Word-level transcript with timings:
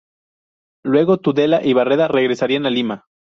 Luego, 0.83 1.17
Tudela 1.19 1.63
y 1.63 1.73
Barreda 1.73 2.07
regresaría 2.07 2.57
a 2.57 2.71
Lima. 2.71 3.05